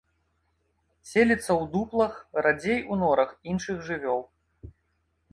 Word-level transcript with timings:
Селіцца 1.09 1.43
ў 1.43 1.63
дуплах, 1.73 2.13
радзей 2.45 2.79
у 2.95 2.97
норах 3.01 3.29
іншых 3.53 3.77
жывёл. 3.91 4.21